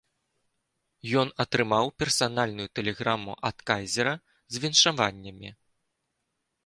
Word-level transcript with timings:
Ён 1.23 1.27
атрымаў 1.43 1.85
персанальную 2.03 2.67
тэлеграму 2.79 3.37
ад 3.51 3.57
кайзера 3.71 4.15
з 4.55 4.63
віншаваннямі. 4.65 5.49